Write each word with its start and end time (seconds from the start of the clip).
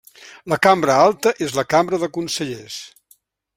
La 0.53 0.57
cambra 0.67 0.95
alta 1.09 1.35
és 1.49 1.55
la 1.59 1.65
Cambra 1.75 2.01
de 2.07 2.11
Consellers. 2.17 2.79